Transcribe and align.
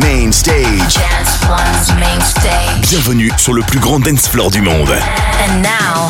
Main 0.00 0.32
Stage. 0.32 0.94
Dance 0.94 1.48
One's 1.48 1.94
Main 2.00 2.20
Stage. 2.20 2.90
Bienvenue 2.90 3.30
sur 3.36 3.52
le 3.52 3.62
plus 3.62 3.78
grand 3.78 4.00
dance 4.00 4.28
floor 4.28 4.50
du 4.50 4.60
monde. 4.60 4.90
And 4.90 5.62
now, 5.62 6.08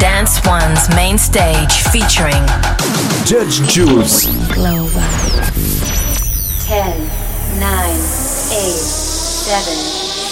Dance 0.00 0.40
One's 0.46 0.88
Main 0.94 1.18
Stage 1.18 1.82
featuring 1.90 2.44
Judge 3.24 3.62
Jules. 3.68 4.26
Global. 4.52 5.02
10, 6.66 6.94
9, 7.58 7.70
8, 7.90 7.98
7, 8.72 9.62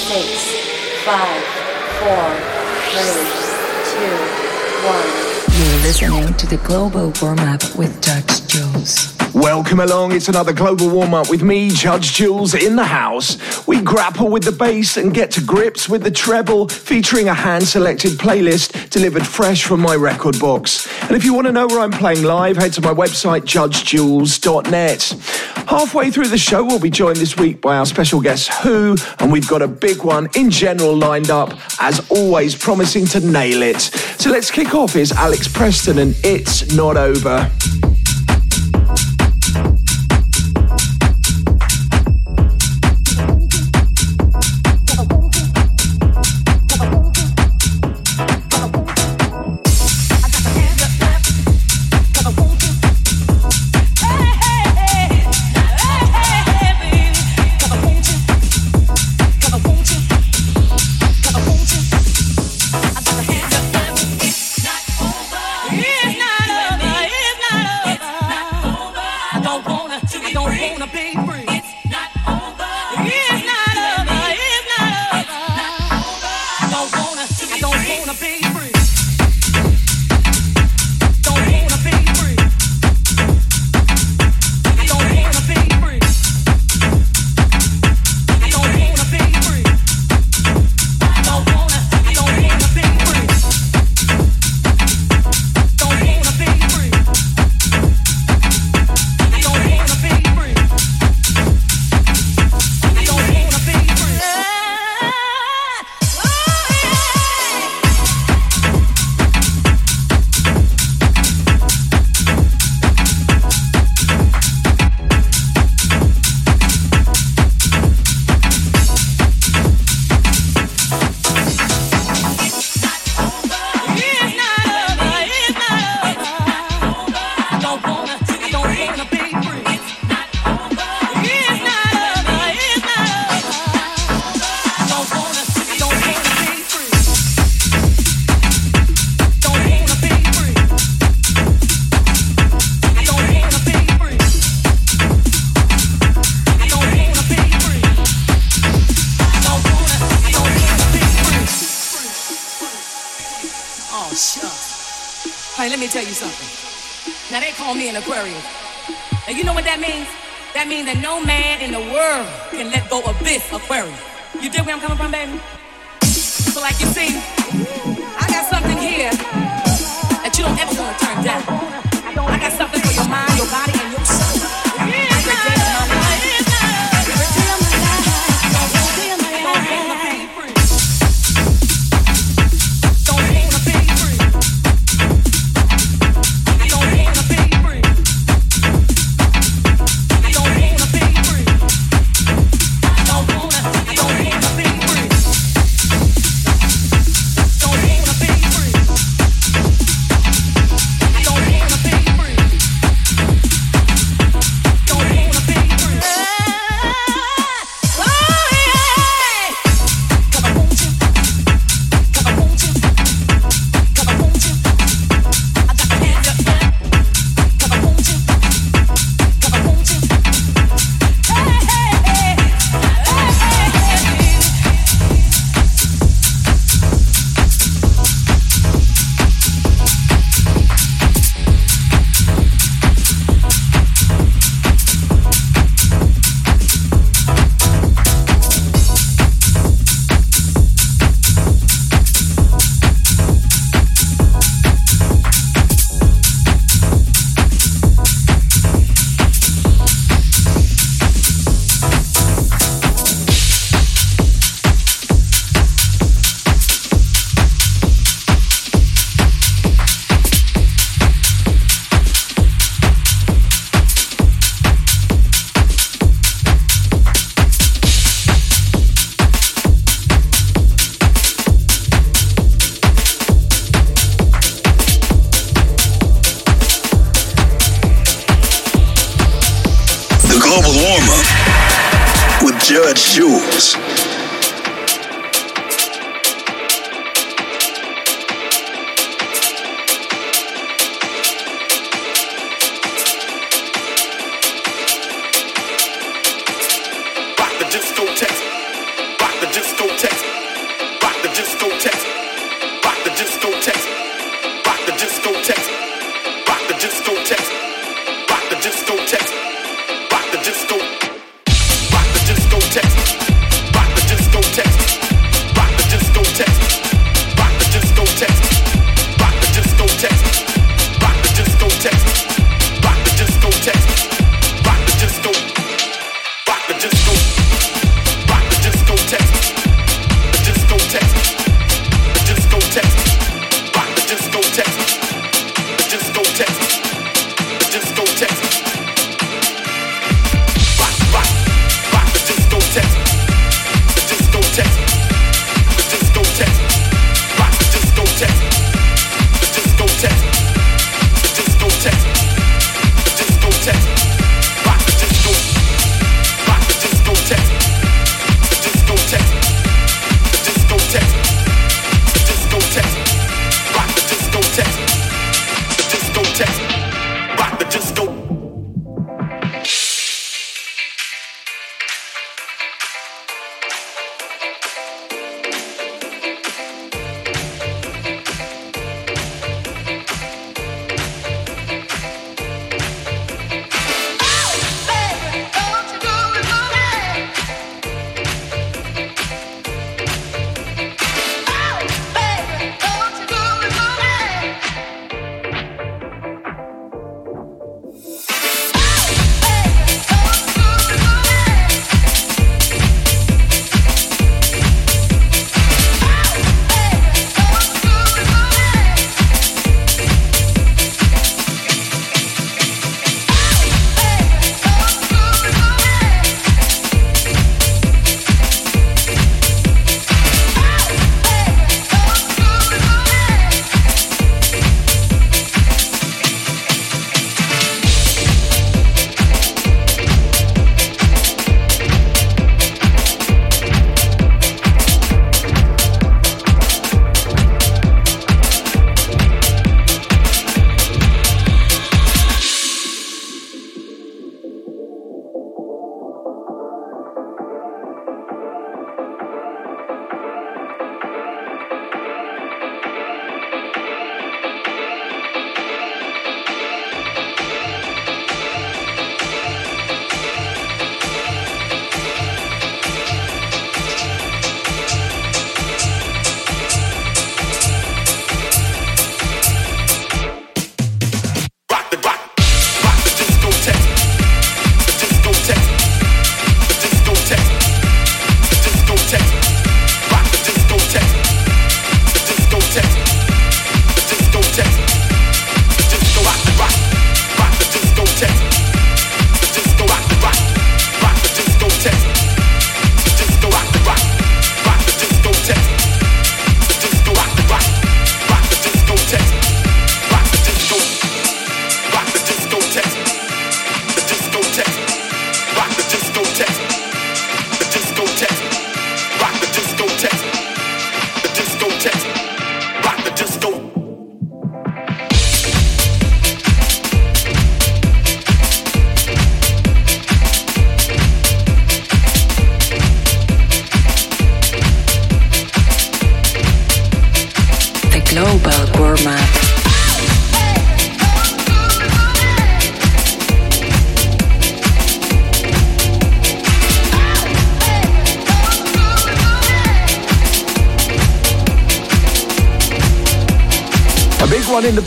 6, 0.09 1.05
5, 1.05 1.19
4, 2.01 2.09
3, 2.91 3.03
2, 3.95 4.35
1. 4.87 5.35
You're 5.57 5.83
listening 5.83 6.35
to 6.35 6.47
the 6.47 6.59
Global 6.65 7.13
Warm 7.23 7.39
Up 7.41 7.63
with 7.77 8.01
Judge 8.03 8.47
Jules. 8.49 9.14
Welcome 9.35 9.81
along, 9.81 10.13
it's 10.13 10.29
another 10.29 10.53
global 10.53 10.89
warm 10.89 11.13
up 11.13 11.29
with 11.29 11.43
me, 11.43 11.69
Judge 11.69 12.13
Jules, 12.13 12.55
in 12.55 12.77
the 12.77 12.85
house. 12.85 13.67
We 13.67 13.83
grapple 13.83 14.29
with 14.29 14.45
the 14.45 14.53
bass 14.53 14.97
and 14.97 15.13
get 15.13 15.33
to 15.33 15.41
grips 15.41 15.89
with 15.89 16.05
the 16.05 16.11
treble, 16.13 16.69
featuring 16.69 17.29
a 17.29 17.35
hand 17.35 17.67
selected 17.67 18.13
playlist 18.13 18.91
delivered 18.91 19.27
fresh 19.27 19.65
from 19.65 19.81
my 19.81 19.97
record 19.97 20.39
box. 20.39 20.87
And 21.03 21.17
if 21.17 21.25
you 21.25 21.35
want 21.35 21.49
to 21.49 21.53
know 21.53 21.67
where 21.67 21.81
I'm 21.81 21.91
playing 21.91 22.23
live, 22.23 22.57
head 22.57 22.75
to 22.75 22.81
my 22.81 22.95
website, 22.95 23.41
judgejules.net. 23.41 25.03
Halfway 25.69 26.13
through 26.13 26.29
the 26.29 26.39
show, 26.39 26.65
we'll 26.65 26.79
be 26.79 26.91
joined 26.91 27.17
this 27.17 27.37
week 27.37 27.61
by 27.61 27.77
our 27.77 27.87
special 27.87 28.21
guest, 28.21 28.53
Who, 28.63 28.97
and 29.19 29.33
we've 29.33 29.49
got 29.49 29.63
a 29.63 29.69
big 29.69 30.05
one 30.05 30.29
in 30.37 30.49
general 30.49 30.95
lined 30.95 31.31
up, 31.31 31.59
as 31.81 32.09
always, 32.09 32.55
promising 32.55 33.07
to 33.07 33.19
nail 33.19 33.63
it. 33.63 33.81
So 33.81 34.31
let's 34.31 34.53
kick 34.53 34.77
off. 34.77 34.95
Is 34.95 35.11
Alex 35.11 35.49
Preston 35.49 35.99
and 35.99 36.15
It's 36.23 36.73
Not 36.77 36.97
Over. 36.97 37.51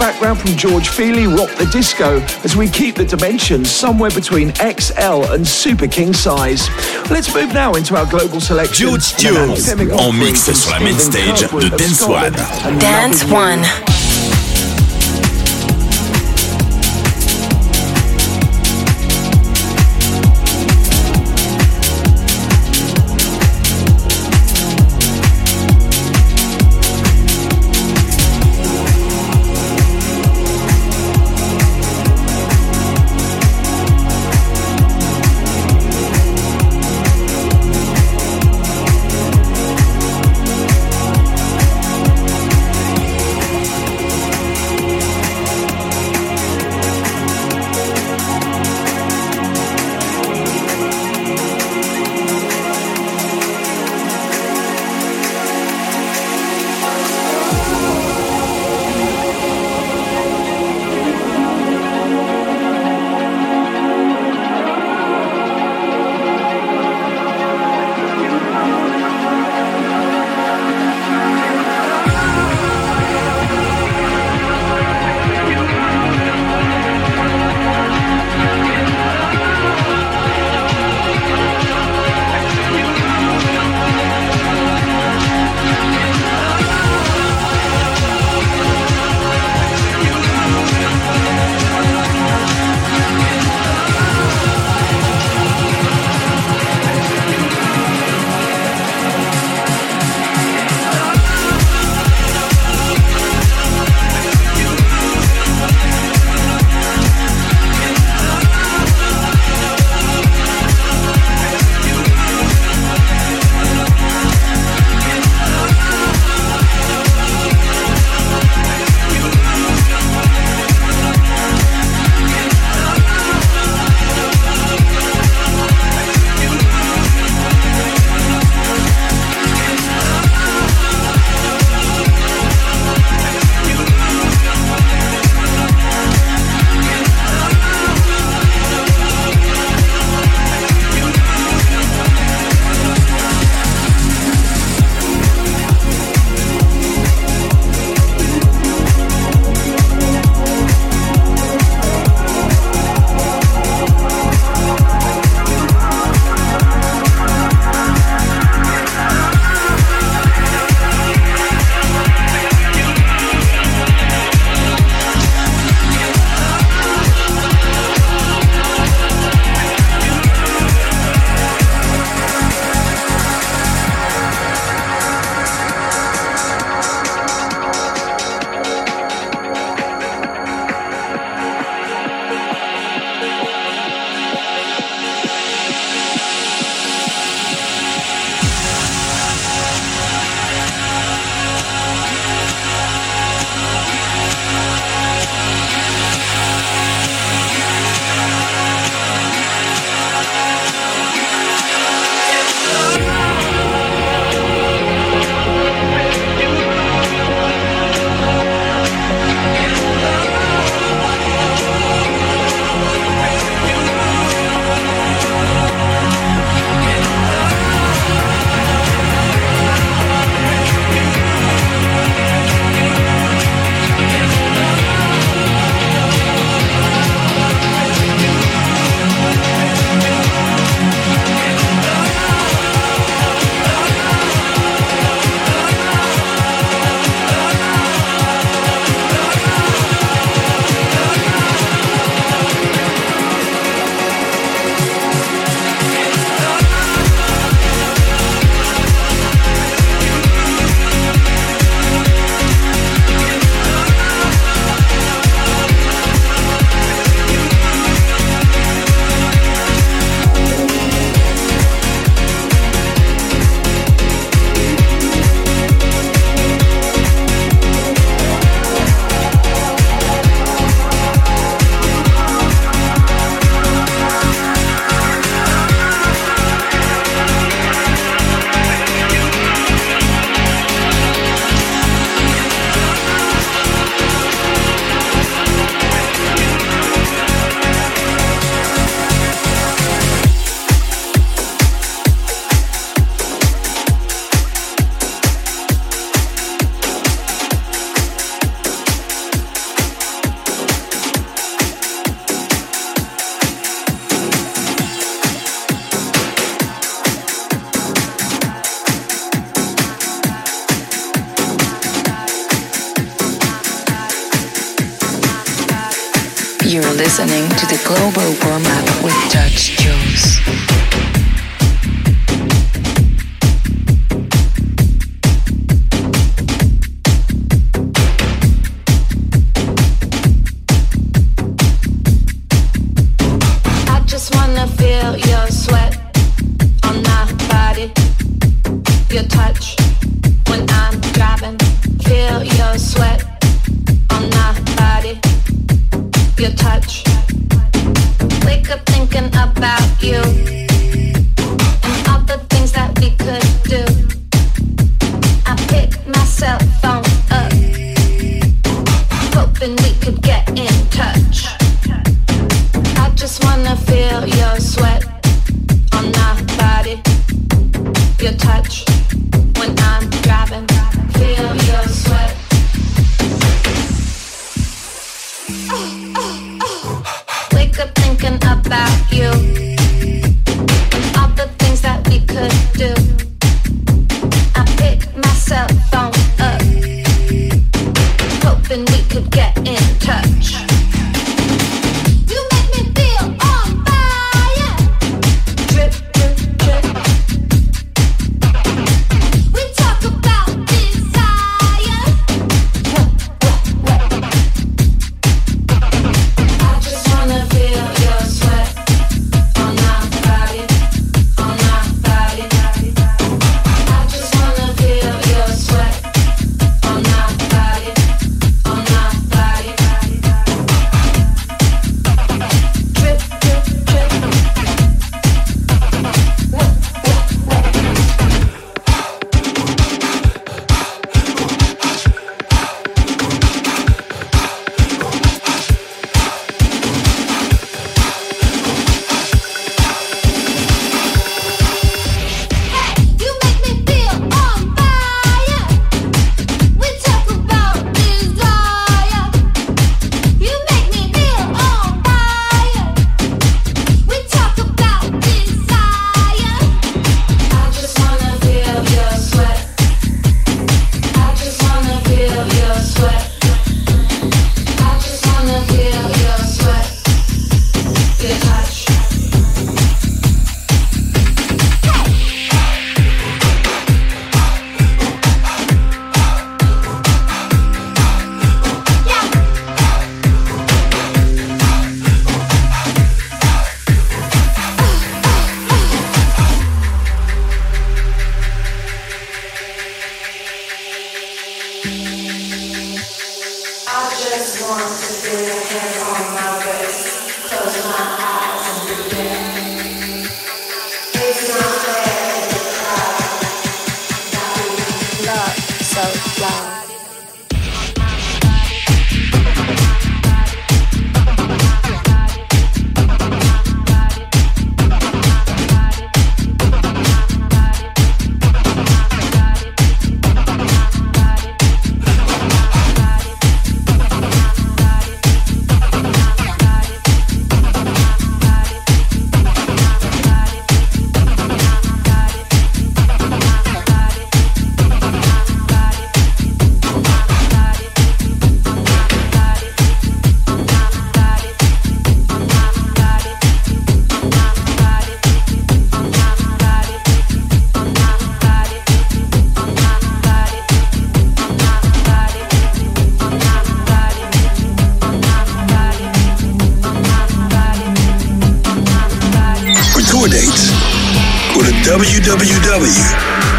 Background 0.08 0.40
from 0.40 0.52
George 0.52 0.88
Feely, 0.88 1.28
Rock 1.28 1.54
the 1.58 1.66
Disco, 1.66 2.22
as 2.46 2.56
we 2.56 2.70
keep 2.70 2.96
the 2.96 3.04
dimensions 3.04 3.70
somewhere 3.70 4.10
between 4.10 4.54
XL 4.56 5.26
and 5.34 5.46
Super 5.46 5.86
King 5.86 6.14
size. 6.14 6.70
Let's 7.12 7.36
move 7.36 7.54
now 7.54 7.74
into 7.74 7.98
our 7.98 8.06
global 8.06 8.40
selection. 8.40 8.88
Judge 8.88 9.18
Jules, 9.18 9.70
en 9.70 10.14
mix 10.14 10.50
sur 10.50 10.72
la 10.72 10.80
main 10.80 10.98
stage 10.98 11.42
de 11.42 11.68
Dance 11.76 12.04
One. 12.04 12.32
Dance 12.80 13.26
One. 13.26 13.97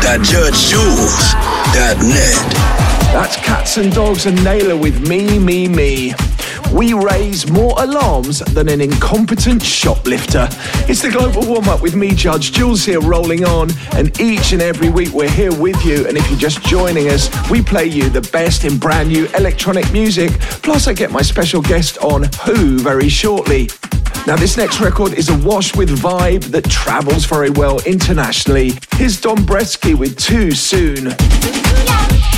www.judgejules.net. 0.08 2.52
That's 3.12 3.37
Cats 3.37 3.76
and 3.76 3.92
Dogs 3.92 4.26
and 4.26 4.42
Naylor 4.44 4.76
with 4.76 5.08
Me, 5.08 5.38
Me, 5.38 5.68
Me. 5.68 6.14
We 6.72 6.92
raise 6.92 7.50
more 7.50 7.74
alarms 7.82 8.40
than 8.40 8.68
an 8.68 8.80
incompetent 8.80 9.62
shoplifter. 9.62 10.48
It's 10.87 11.00
the 11.00 11.11
global 11.11 11.46
warm 11.46 11.68
up 11.68 11.80
with 11.80 11.94
me, 11.94 12.14
Judge 12.14 12.52
Jules, 12.52 12.84
here 12.84 13.00
rolling 13.00 13.44
on. 13.44 13.70
And 13.92 14.18
each 14.20 14.52
and 14.52 14.61
every 14.61 14.90
week 14.90 15.12
we're 15.12 15.30
here 15.30 15.54
with 15.54 15.82
you. 15.84 16.06
And 16.06 16.18
if 16.18 16.28
you're 16.28 16.38
just 16.38 16.62
joining 16.62 17.08
us, 17.08 17.30
we 17.50 17.62
play 17.62 17.87
you 17.87 18.11
the 18.11 18.28
best 18.32 18.64
in 18.64 18.78
brand 18.78 19.08
new 19.08 19.26
electronic 19.38 19.90
music. 19.92 20.32
Plus, 20.62 20.88
I 20.88 20.92
get 20.92 21.11
my 21.11 21.22
special 21.22 21.62
guest 21.62 21.96
on 21.98 22.24
Who 22.44 22.78
very 22.78 23.08
shortly. 23.08 23.70
Now, 24.28 24.36
this 24.36 24.58
next 24.58 24.78
record 24.78 25.14
is 25.14 25.30
a 25.30 25.38
wash 25.38 25.74
with 25.74 25.88
vibe 25.88 26.44
that 26.50 26.68
travels 26.68 27.24
very 27.24 27.48
well 27.48 27.80
internationally. 27.86 28.74
Here's 28.92 29.18
Don 29.18 29.38
Bresky 29.38 29.96
with 29.96 30.18
Too 30.18 30.50
Soon. 30.50 31.14
ce 31.16 32.38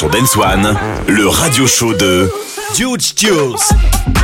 sur 0.00 0.08
Dance 0.08 0.34
le 1.08 1.28
radio 1.28 1.66
show 1.66 1.92
de 1.92 2.32
Huge 2.78 3.12
Jules. 3.14 4.19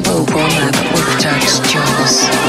The 0.00 0.12
Warm 0.12 0.26
Up 0.26 0.94
with 0.94 1.20
Judge 1.20 1.60
Jules. 1.68 2.47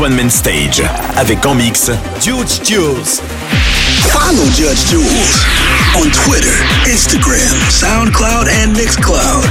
One 0.00 0.14
Man 0.14 0.30
Stage 0.30 0.82
avec 1.16 1.44
en 1.44 1.54
mix 1.54 1.90
Judge 2.24 2.60
Jules. 2.64 3.20
Follow 4.08 4.46
Judge 4.56 4.88
Jules 4.88 5.79
on 5.96 6.10
Twitter, 6.12 6.54
Instagram, 6.86 7.50
SoundCloud, 7.68 8.46
and 8.48 8.76
Mixcloud 8.76 9.44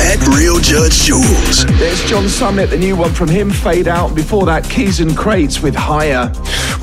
at 0.00 0.18
Real 0.36 0.58
Judge 0.58 1.00
Jules. 1.00 1.64
There's 1.78 2.04
John 2.04 2.28
Summit, 2.28 2.70
the 2.70 2.76
new 2.76 2.94
one 2.94 3.12
from 3.12 3.28
him, 3.28 3.50
Fade 3.50 3.88
Out. 3.88 4.14
Before 4.14 4.44
that, 4.46 4.68
Keys 4.68 5.00
N 5.00 5.14
Krates 5.14 5.60
with 5.60 5.74
Higher. 5.74 6.30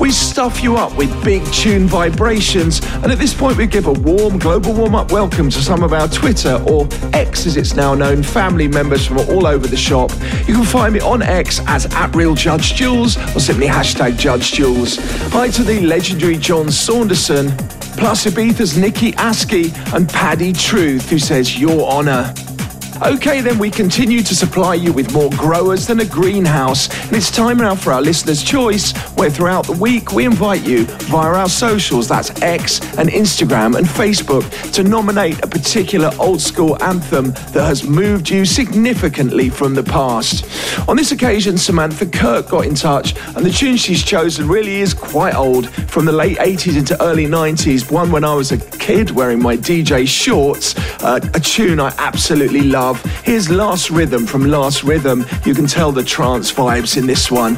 We 0.00 0.10
stuff 0.10 0.62
you 0.62 0.76
up 0.76 0.96
with 0.96 1.24
big 1.24 1.44
tune 1.52 1.86
vibrations, 1.86 2.80
and 2.96 3.12
at 3.12 3.18
this 3.18 3.32
point, 3.32 3.56
we 3.56 3.66
give 3.66 3.86
a 3.86 3.92
warm 3.92 4.38
global 4.38 4.74
warm 4.74 4.94
up 4.94 5.12
welcome 5.12 5.50
to 5.50 5.62
some 5.62 5.82
of 5.82 5.92
our 5.92 6.08
Twitter, 6.08 6.62
or 6.68 6.88
X 7.12 7.46
as 7.46 7.56
it's 7.56 7.74
now 7.74 7.94
known, 7.94 8.22
family 8.22 8.68
members 8.68 9.06
from 9.06 9.18
all 9.18 9.46
over 9.46 9.66
the 9.66 9.76
shop. 9.76 10.10
You 10.46 10.54
can 10.54 10.64
find 10.64 10.92
me 10.92 11.00
on 11.00 11.22
X 11.22 11.60
as 11.66 11.86
at 11.94 12.14
Real 12.14 12.34
Judge 12.34 12.74
Jules, 12.74 13.16
or 13.36 13.40
simply 13.40 13.66
hashtag 13.66 14.18
Judge 14.18 14.52
Jules. 14.52 14.96
Hi 15.32 15.48
to 15.50 15.62
the 15.62 15.80
legendary 15.80 16.36
John 16.36 16.70
Saunderson, 16.70 17.56
plus 17.96 18.26
Ibiza's 18.26 18.76
Nikki 18.76 19.12
Askey 19.12 19.72
and 19.94 20.08
Paddy 20.08 20.52
Truth, 20.52 21.08
who 21.10 21.18
says, 21.18 21.58
Your 21.58 21.88
Honour. 21.90 22.55
Okay, 23.02 23.42
then 23.42 23.58
we 23.58 23.70
continue 23.70 24.22
to 24.22 24.34
supply 24.34 24.74
you 24.74 24.90
with 24.90 25.12
more 25.12 25.28
growers 25.32 25.86
than 25.86 26.00
a 26.00 26.04
greenhouse. 26.04 26.88
And 27.04 27.14
it's 27.14 27.30
time 27.30 27.58
now 27.58 27.74
for 27.74 27.92
our 27.92 28.00
listener's 28.00 28.42
choice, 28.42 28.96
where 29.16 29.28
throughout 29.28 29.66
the 29.66 29.74
week 29.74 30.12
we 30.12 30.24
invite 30.24 30.62
you 30.66 30.86
via 30.86 31.34
our 31.34 31.48
socials, 31.48 32.08
that's 32.08 32.30
X 32.40 32.80
and 32.96 33.10
Instagram 33.10 33.76
and 33.76 33.86
Facebook, 33.86 34.50
to 34.72 34.82
nominate 34.82 35.44
a 35.44 35.46
particular 35.46 36.10
old 36.18 36.40
school 36.40 36.82
anthem 36.82 37.32
that 37.52 37.66
has 37.66 37.84
moved 37.84 38.30
you 38.30 38.46
significantly 38.46 39.50
from 39.50 39.74
the 39.74 39.82
past. 39.82 40.46
On 40.88 40.96
this 40.96 41.12
occasion, 41.12 41.58
Samantha 41.58 42.06
Kirk 42.06 42.48
got 42.48 42.64
in 42.64 42.74
touch, 42.74 43.14
and 43.36 43.44
the 43.44 43.50
tune 43.50 43.76
she's 43.76 44.02
chosen 44.02 44.48
really 44.48 44.76
is 44.76 44.94
quite 44.94 45.34
old, 45.34 45.68
from 45.90 46.06
the 46.06 46.12
late 46.12 46.38
80s 46.38 46.78
into 46.78 47.00
early 47.02 47.26
90s, 47.26 47.90
one 47.90 48.10
when 48.10 48.24
I 48.24 48.34
was 48.34 48.52
a 48.52 48.58
kid 48.58 49.10
wearing 49.10 49.42
my 49.42 49.56
DJ 49.56 50.08
shorts, 50.08 50.74
uh, 51.04 51.20
a 51.34 51.40
tune 51.40 51.78
I 51.78 51.94
absolutely 51.98 52.62
love 52.62 52.85
love. 52.86 53.02
Here's 53.24 53.50
Last 53.50 53.90
Rhythm 53.90 54.26
from 54.26 54.44
Last 54.44 54.84
Rhythm. 54.84 55.26
You 55.44 55.54
can 55.54 55.66
tell 55.66 55.90
the 55.90 56.04
trance 56.04 56.52
vibes 56.52 56.96
in 56.96 57.06
this 57.06 57.32
one. 57.32 57.56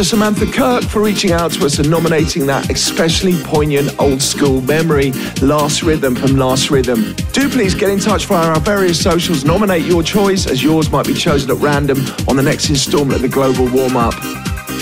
To 0.00 0.04
Samantha 0.04 0.46
Kirk 0.46 0.82
for 0.84 1.02
reaching 1.02 1.32
out 1.32 1.52
to 1.52 1.66
us 1.66 1.78
and 1.78 1.90
nominating 1.90 2.46
that 2.46 2.70
especially 2.70 3.34
poignant 3.42 3.94
old 3.98 4.22
school 4.22 4.62
memory, 4.62 5.12
Last 5.42 5.82
Rhythm 5.82 6.14
from 6.14 6.36
Last 6.36 6.70
Rhythm. 6.70 7.14
Do 7.32 7.50
please 7.50 7.74
get 7.74 7.90
in 7.90 7.98
touch 7.98 8.24
via 8.24 8.48
our 8.48 8.60
various 8.60 8.98
socials, 8.98 9.44
nominate 9.44 9.84
your 9.84 10.02
choice 10.02 10.46
as 10.46 10.62
yours 10.62 10.90
might 10.90 11.06
be 11.06 11.12
chosen 11.12 11.50
at 11.50 11.58
random 11.58 11.98
on 12.28 12.36
the 12.36 12.42
next 12.42 12.70
instalment 12.70 13.16
of 13.16 13.20
the 13.20 13.28
Global 13.28 13.68
Warm 13.68 13.98
Up. 13.98 14.14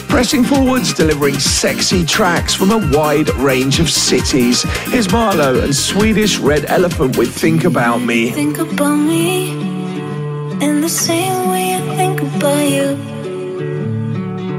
Pressing 0.09 0.45
forwards, 0.45 0.95
delivering 0.95 1.41
sexy 1.41 2.05
tracks 2.05 2.55
from 2.55 2.71
a 2.71 2.79
wide 2.97 3.29
range 3.37 3.81
of 3.81 3.91
cities. 3.91 4.63
Here's 4.85 5.11
Marlowe 5.11 5.61
and 5.61 5.75
Swedish 5.75 6.39
Red 6.39 6.67
Elephant 6.67 7.19
with 7.19 7.35
Think 7.35 7.65
About 7.65 8.03
Me. 8.03 8.31
Think 8.31 8.59
about 8.59 8.95
me 8.95 9.58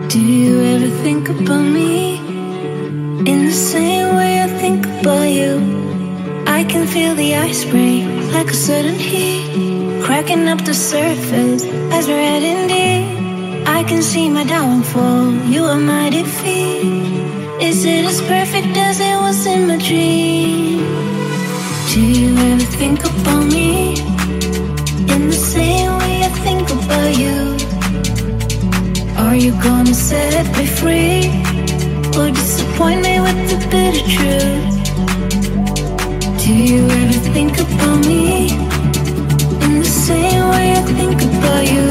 Do 0.09 0.19
you 0.19 0.59
ever 0.73 0.89
think 1.03 1.29
about 1.29 1.61
me? 1.61 2.17
In 3.31 3.45
the 3.45 3.51
same 3.51 4.15
way 4.15 4.41
I 4.41 4.47
think 4.47 4.87
about 4.87 5.29
you. 5.29 5.53
I 6.47 6.63
can 6.63 6.87
feel 6.87 7.13
the 7.13 7.35
ice 7.35 7.63
break 7.63 8.05
like 8.33 8.49
a 8.49 8.55
sudden 8.55 8.95
heat, 8.95 10.01
cracking 10.03 10.47
up 10.47 10.65
the 10.65 10.73
surface 10.73 11.63
as 11.93 12.07
we're 12.07 12.25
heading 12.31 12.65
deep. 12.67 13.67
I 13.67 13.83
can 13.83 14.01
see 14.01 14.31
my 14.31 14.45
downfall, 14.45 15.31
you 15.45 15.63
are 15.65 15.79
my 15.79 16.09
defeat. 16.09 17.61
Is 17.61 17.85
it 17.85 18.03
as 18.03 18.19
perfect 18.21 18.75
as 18.77 18.99
it 18.99 19.15
was 19.15 19.45
in 19.45 19.67
my 19.67 19.77
dream? 19.77 20.79
Do 21.93 22.01
you 22.01 22.35
ever 22.49 22.67
think 22.81 22.99
about 23.05 23.45
me? 23.45 24.01
In 25.13 25.27
the 25.27 25.39
same 25.53 25.91
way 25.99 26.23
I 26.23 26.31
think 26.45 26.67
about 26.71 27.15
you. 27.15 27.58
Are 29.29 29.35
you 29.35 29.51
gonna 29.61 29.93
set 29.93 30.45
me 30.57 30.65
free? 30.65 31.29
Or 32.17 32.31
disappoint 32.31 33.01
me 33.03 33.19
with 33.25 33.39
the 33.51 33.57
bitter 33.69 34.03
truth? 34.15 34.75
Do 36.41 36.51
you 36.51 36.81
ever 36.99 37.19
think 37.35 37.53
about 37.59 37.99
me? 38.07 38.49
In 39.65 39.73
the 39.81 39.91
same 40.07 40.43
way 40.53 40.67
I 40.71 40.81
think 40.97 41.21
about 41.29 41.63
you. 41.73 41.89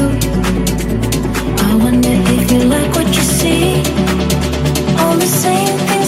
I 1.67 1.75
wonder 1.85 2.13
if 2.35 2.51
you 2.51 2.59
like 2.75 2.93
what 2.93 3.07
you 3.07 3.25
see. 3.39 3.67
All 4.99 5.15
the 5.15 5.31
same 5.45 5.77
things 5.87 5.98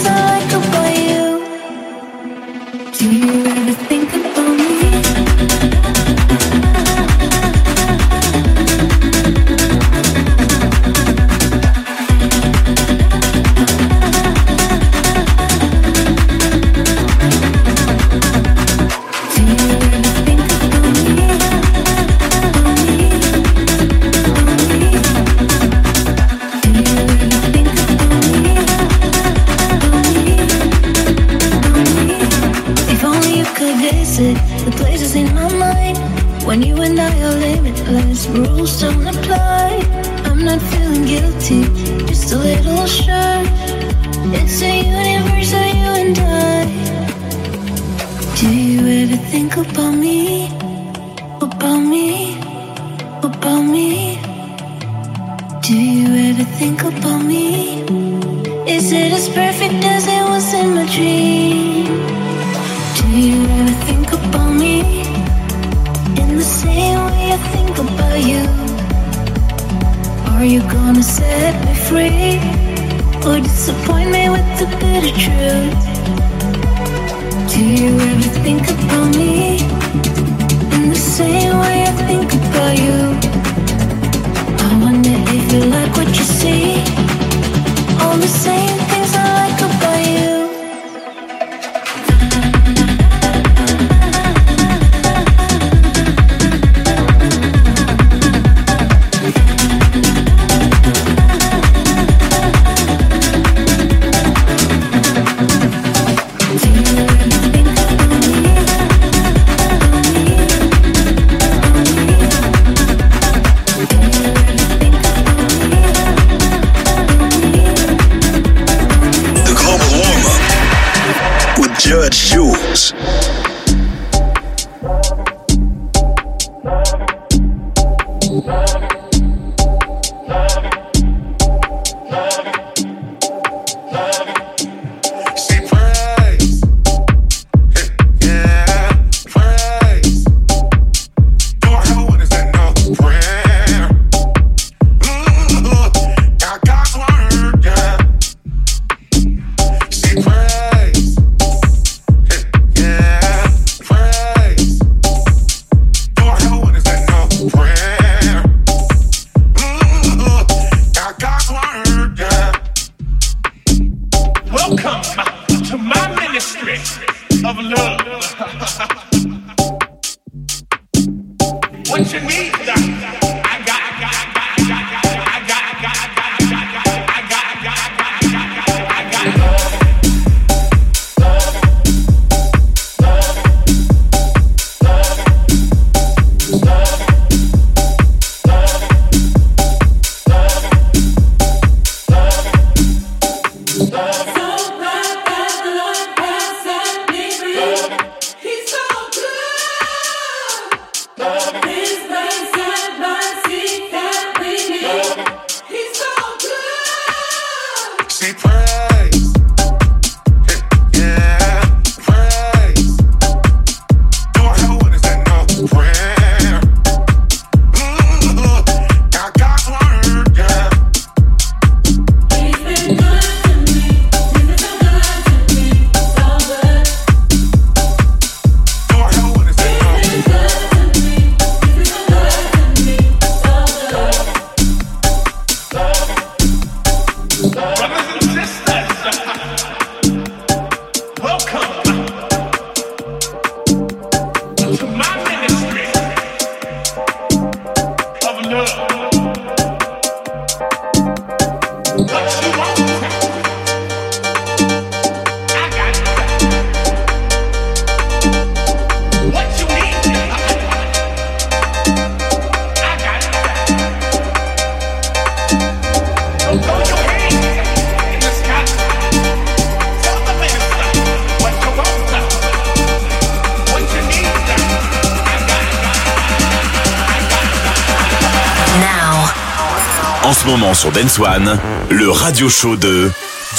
le 281.90 282.10
radio 282.10 282.48
show 282.48 282.76
de 282.76 283.08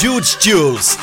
Huge 0.01 0.38
Jules. 0.41 0.97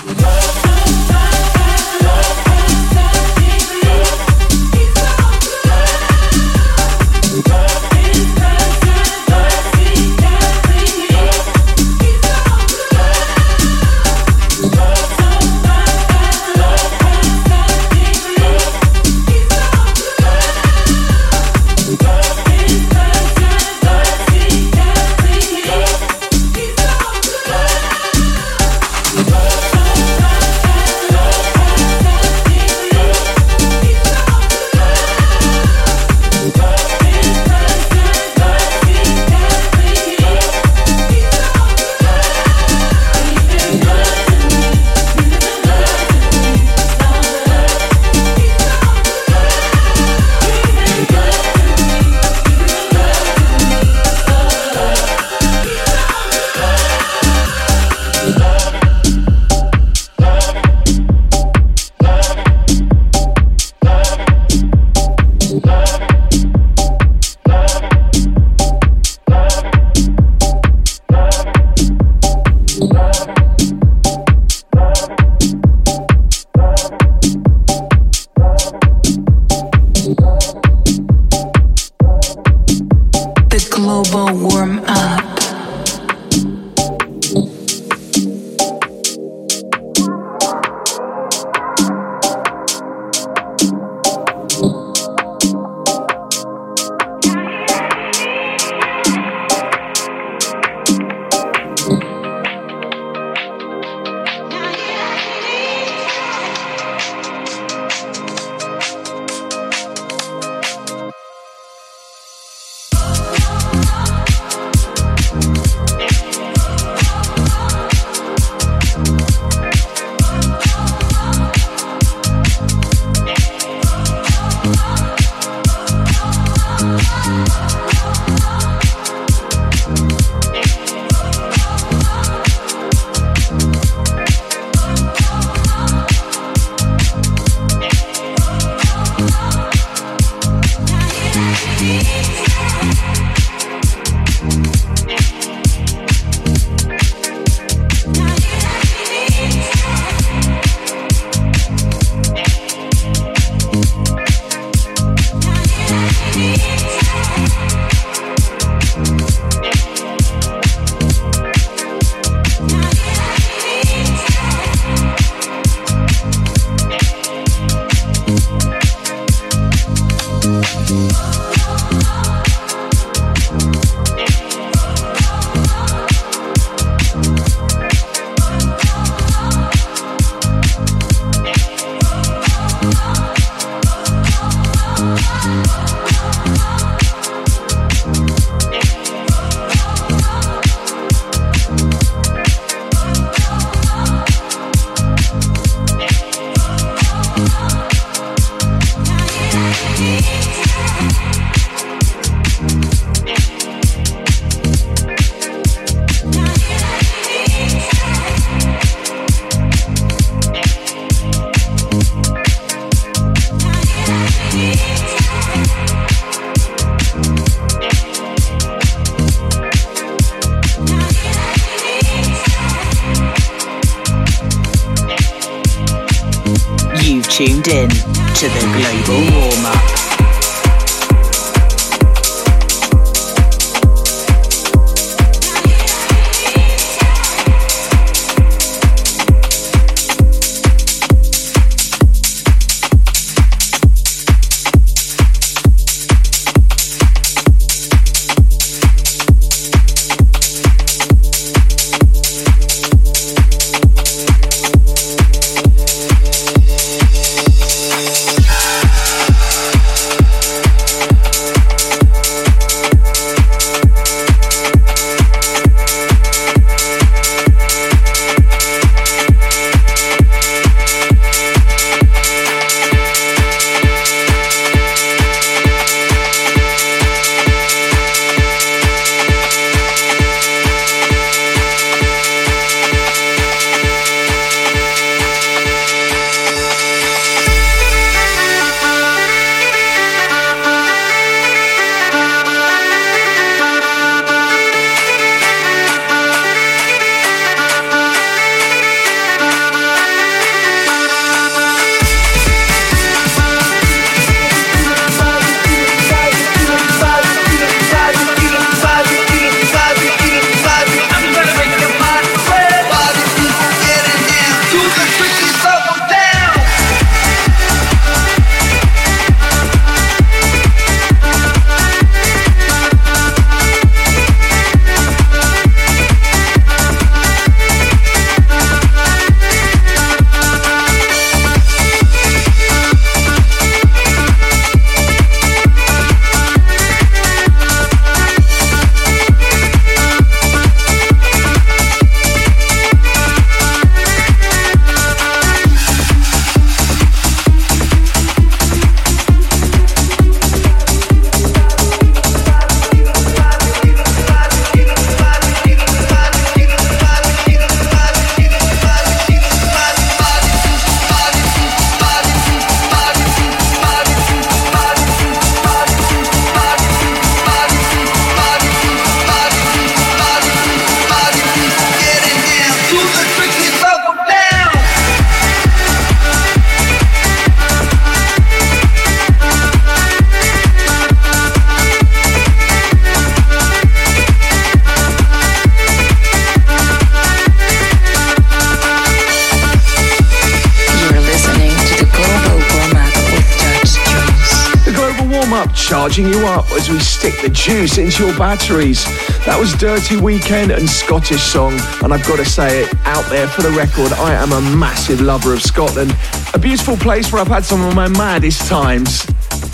Charging 396.01 396.29
you 396.29 396.47
up 396.47 396.65
as 396.73 396.89
we 396.89 396.99
stick 396.99 397.35
the 397.43 397.49
juice 397.51 397.99
into 397.99 398.25
your 398.25 398.39
batteries. 398.39 399.05
That 399.45 399.59
was 399.61 399.75
Dirty 399.75 400.17
Weekend 400.17 400.71
and 400.71 400.89
Scottish 400.89 401.43
Song, 401.43 401.79
and 402.03 402.15
I've 402.15 402.27
got 402.27 402.37
to 402.37 402.45
say 402.47 402.85
it 402.85 402.95
out 403.05 403.29
there 403.29 403.47
for 403.47 403.61
the 403.61 403.69
record, 403.73 404.11
I 404.15 404.33
am 404.33 404.53
a 404.53 404.63
massive 404.75 405.21
lover 405.21 405.53
of 405.53 405.61
Scotland. 405.61 406.17
A 406.55 406.59
beautiful 406.59 406.97
place 406.97 407.31
where 407.31 407.43
I've 407.43 407.49
had 407.49 407.67
some 407.67 407.85
of 407.85 407.95
my 407.95 408.09
maddest 408.09 408.67
times. 408.67 409.27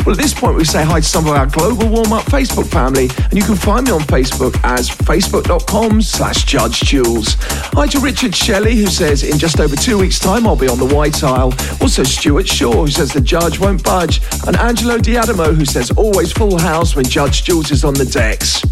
Well, 0.07 0.15
at 0.15 0.23
this 0.23 0.33
point, 0.33 0.57
we 0.57 0.65
say 0.65 0.85
hi 0.85 1.01
to 1.01 1.05
some 1.05 1.27
of 1.27 1.33
our 1.33 1.47
global 1.47 1.89
warm-up 1.89 2.27
Facebook 2.27 2.69
family, 2.69 3.09
and 3.25 3.33
you 3.33 3.43
can 3.43 3.57
find 3.57 3.87
me 3.87 3.91
on 3.91 4.03
Facebook 4.03 4.57
as 4.63 4.89
facebook.com 4.89 6.01
slash 6.01 6.45
Judge 6.45 6.83
Jules. 6.83 7.35
Hi 7.41 7.89
to 7.89 7.99
Richard 7.99 8.33
Shelley, 8.33 8.77
who 8.77 8.87
says 8.87 9.25
in 9.25 9.37
just 9.37 9.59
over 9.59 9.75
two 9.75 9.99
weeks' 9.99 10.21
time 10.21 10.47
I'll 10.47 10.55
be 10.55 10.69
on 10.69 10.79
the 10.79 10.95
White 10.95 11.25
Isle. 11.25 11.53
Also 11.81 12.05
Stuart 12.05 12.47
Shaw, 12.47 12.85
who 12.85 12.87
says 12.87 13.13
the 13.13 13.21
judge 13.21 13.59
won't 13.59 13.83
budge, 13.83 14.21
and 14.47 14.57
Angelo 14.59 14.97
Diadamo, 14.99 15.53
who 15.53 15.65
says 15.65 15.91
always 15.91 16.31
full 16.31 16.57
house 16.57 16.95
when 16.95 17.05
Judge 17.05 17.43
Jules 17.43 17.73
is 17.73 17.85
on 17.85 17.95
the 17.95 18.05
decks. 18.05 18.63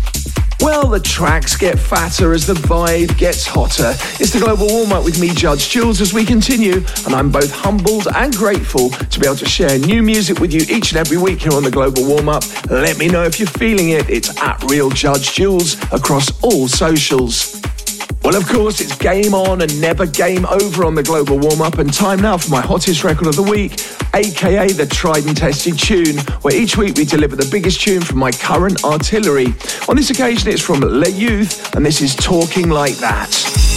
Well, 0.64 0.88
the 0.88 0.98
tracks 0.98 1.58
get 1.58 1.78
fatter 1.78 2.32
as 2.32 2.46
the 2.46 2.54
vibe 2.54 3.18
gets 3.18 3.46
hotter. 3.46 3.92
It's 4.18 4.32
the 4.32 4.40
global 4.40 4.66
warm 4.66 4.92
up 4.92 5.04
with 5.04 5.20
me, 5.20 5.28
Judge 5.28 5.68
Jules, 5.68 6.00
as 6.00 6.14
we 6.14 6.24
continue, 6.24 6.82
and 7.04 7.14
I'm 7.14 7.30
both 7.30 7.50
humbled 7.50 8.08
and 8.16 8.34
grateful 8.34 8.88
to 8.88 9.20
be 9.20 9.26
able 9.26 9.36
to 9.36 9.46
share 9.46 9.78
new 9.78 10.02
music 10.02 10.40
with 10.40 10.54
you 10.54 10.62
each 10.74 10.92
and 10.92 10.98
every 10.98 11.18
week 11.18 11.42
here 11.42 11.52
on 11.52 11.64
the 11.64 11.70
global 11.70 12.06
warm 12.06 12.30
up. 12.30 12.44
Let 12.70 12.96
me 12.96 13.08
know 13.08 13.24
if 13.24 13.38
you're 13.38 13.46
feeling 13.46 13.90
it. 13.90 14.08
It's 14.08 14.34
at 14.40 14.64
Real 14.64 14.88
Judge 14.88 15.34
Jules 15.34 15.76
across 15.92 16.32
all 16.42 16.66
socials. 16.66 17.60
Well, 18.22 18.36
of 18.36 18.48
course, 18.48 18.80
it's 18.80 18.96
game 18.96 19.34
on 19.34 19.60
and 19.60 19.80
never 19.80 20.06
game 20.06 20.46
over 20.46 20.84
on 20.84 20.94
the 20.94 21.02
global 21.02 21.38
warm 21.38 21.60
up, 21.60 21.78
and 21.78 21.92
time 21.92 22.20
now 22.20 22.38
for 22.38 22.50
my 22.50 22.60
hottest 22.60 23.04
record 23.04 23.26
of 23.26 23.36
the 23.36 23.42
week, 23.42 23.72
aka 24.14 24.72
the 24.72 24.86
tried 24.86 25.24
and 25.26 25.36
tested 25.36 25.78
tune, 25.78 26.18
where 26.40 26.54
each 26.54 26.76
week 26.76 26.96
we 26.96 27.04
deliver 27.04 27.36
the 27.36 27.48
biggest 27.50 27.80
tune 27.82 28.00
from 28.00 28.18
my 28.18 28.32
current 28.32 28.82
artillery. 28.82 29.54
On 29.88 29.96
this 29.96 30.08
occasion, 30.10 30.50
it's 30.50 30.62
from 30.62 30.80
Le 30.80 31.10
Youth, 31.10 31.74
and 31.74 31.84
this 31.84 32.00
is 32.00 32.14
Talking 32.14 32.70
Like 32.70 32.96
That. 32.96 33.73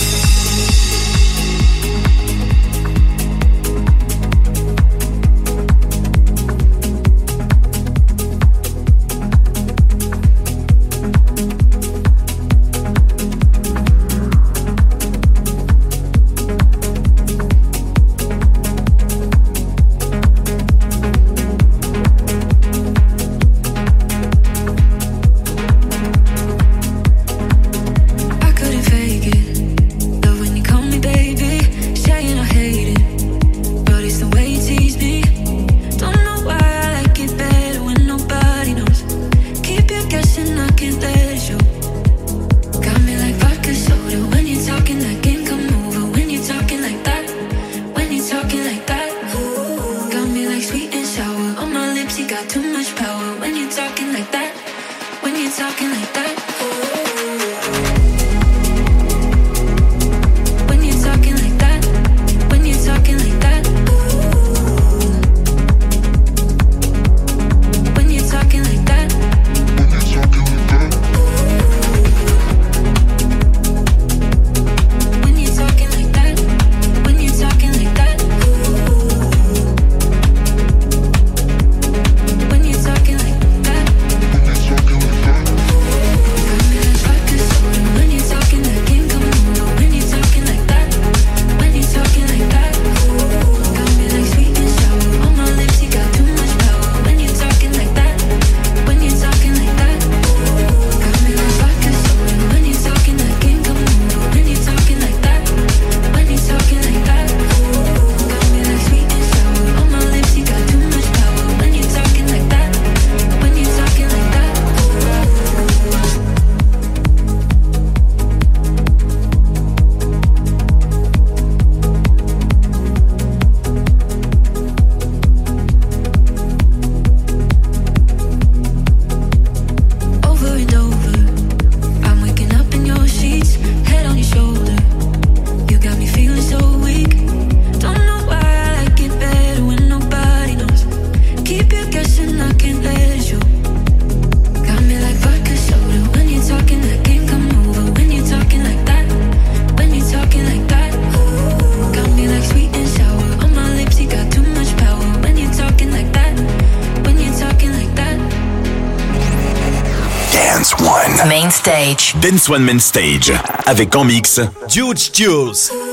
Dance 162.22 162.48
One 162.48 162.64
Main 162.64 162.80
Stage. 162.80 163.34
Avec 163.66 163.94
en 163.94 164.06
mix. 164.06 164.40
Judge 164.70 165.10
Jules. 165.12 165.87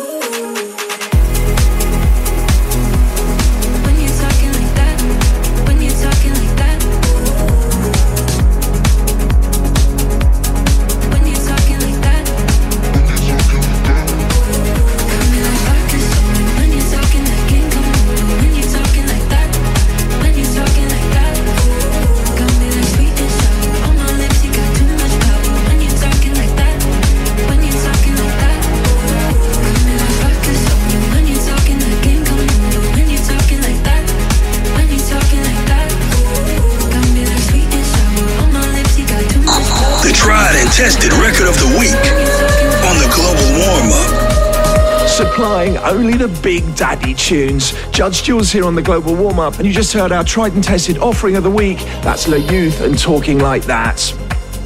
The 46.28 46.40
big 46.42 46.74
daddy 46.74 47.12
tunes. 47.12 47.74
Judge 47.90 48.22
Jules 48.22 48.50
here 48.50 48.64
on 48.64 48.74
the 48.74 48.80
Global 48.80 49.14
Warm 49.14 49.38
Up, 49.38 49.58
and 49.58 49.66
you 49.66 49.74
just 49.74 49.92
heard 49.92 50.10
our 50.10 50.24
tried 50.24 50.54
and 50.54 50.64
tested 50.64 50.96
offering 50.98 51.36
of 51.36 51.42
the 51.42 51.50
week. 51.50 51.78
That's 52.00 52.26
Le 52.28 52.38
Youth 52.38 52.80
and 52.80 52.98
Talking 52.98 53.38
Like 53.38 53.64
That. 53.64 54.00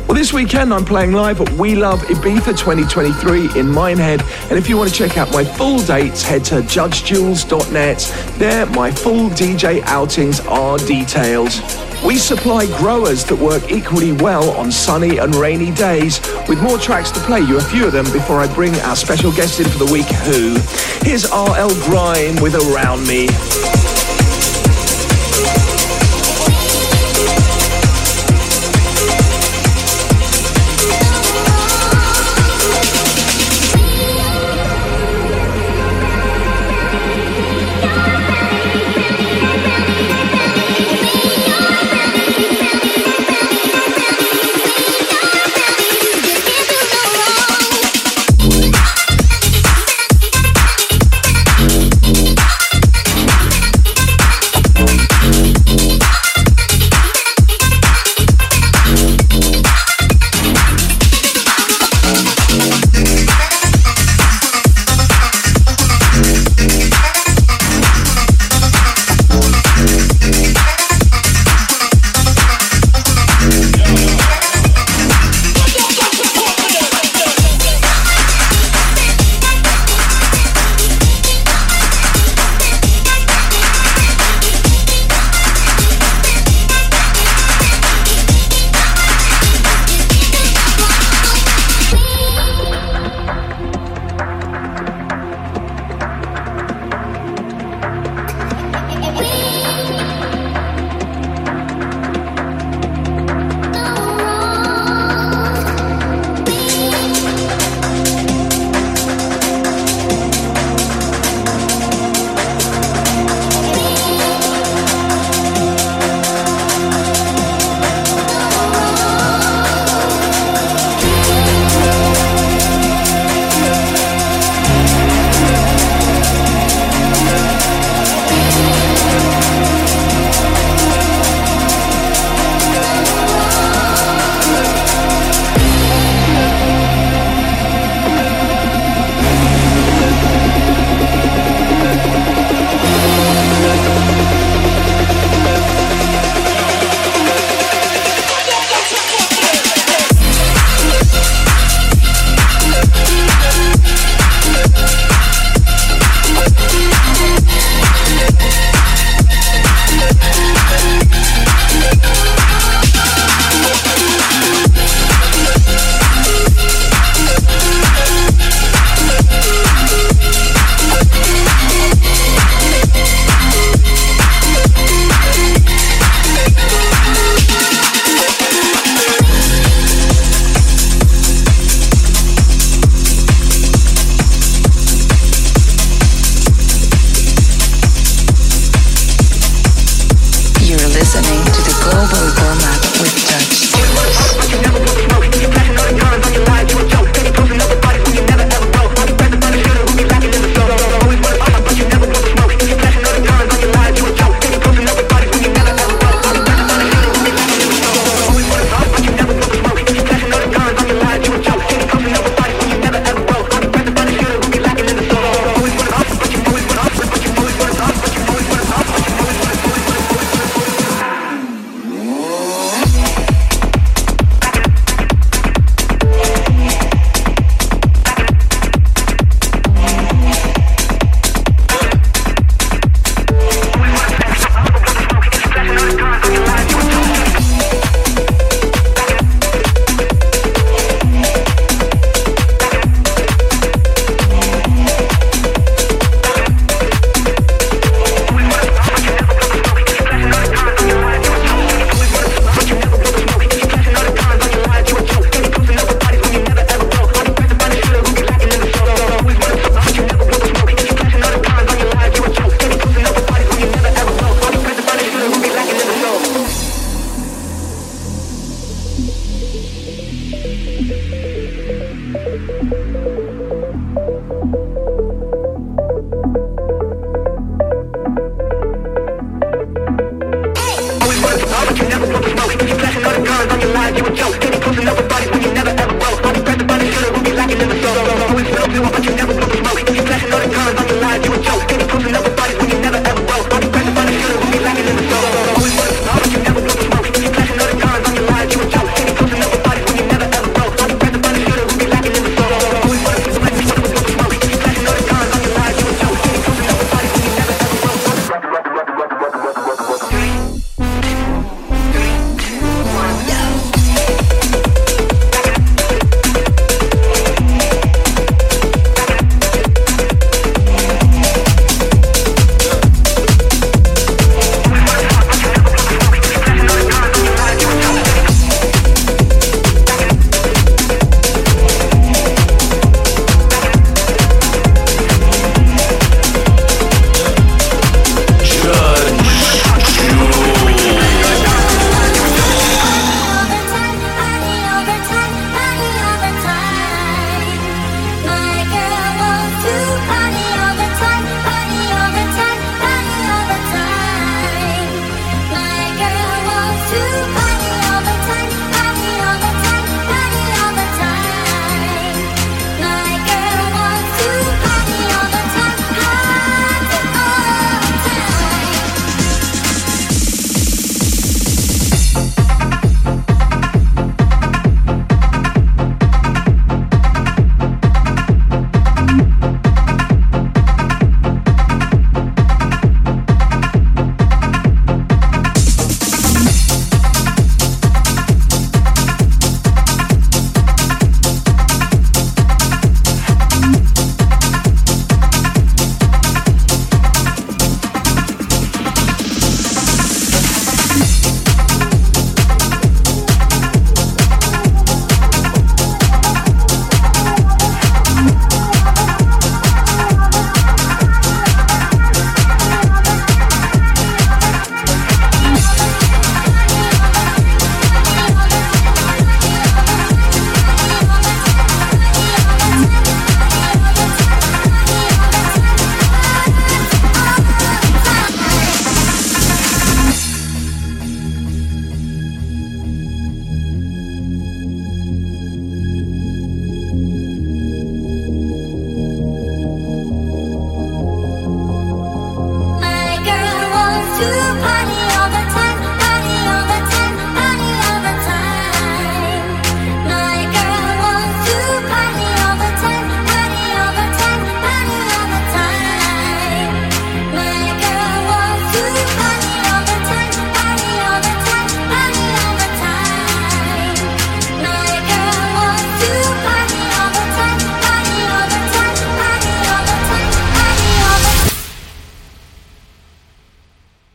Well, 0.06 0.16
this 0.16 0.32
weekend 0.32 0.72
I'm 0.72 0.84
playing 0.84 1.12
live 1.12 1.40
at 1.40 1.50
We 1.52 1.74
Love 1.74 2.00
Ibiza 2.02 2.56
2023 2.56 3.58
in 3.58 3.68
Minehead. 3.68 4.22
And 4.50 4.52
if 4.52 4.68
you 4.68 4.76
want 4.76 4.90
to 4.90 4.94
check 4.94 5.18
out 5.18 5.32
my 5.32 5.44
full 5.44 5.80
dates, 5.80 6.22
head 6.22 6.44
to 6.46 6.56
judgejules.net. 6.56 8.38
There, 8.38 8.66
my 8.66 8.92
full 8.92 9.28
DJ 9.30 9.82
outings 9.82 10.38
are 10.40 10.78
detailed. 10.78 11.50
We 12.04 12.16
supply 12.16 12.66
growers 12.78 13.24
that 13.24 13.36
work 13.36 13.72
equally 13.72 14.12
well 14.12 14.50
on 14.56 14.70
sunny 14.70 15.18
and 15.18 15.34
rainy 15.34 15.72
days. 15.72 16.20
With 16.48 16.62
more 16.62 16.78
tracks 16.78 17.10
to 17.10 17.20
play 17.20 17.40
you 17.40 17.58
a 17.58 17.60
few 17.60 17.86
of 17.86 17.92
them 17.92 18.04
before 18.12 18.40
I 18.40 18.52
bring 18.54 18.74
our 18.80 18.96
special 18.96 19.32
guest 19.32 19.58
in 19.58 19.68
for 19.68 19.84
the 19.84 19.92
week, 19.92 20.06
Who. 20.06 20.56
Here's 21.04 21.24
RL 21.30 21.74
Grime 21.84 22.40
with 22.40 22.54
Around 22.54 23.06
Me. 23.06 23.28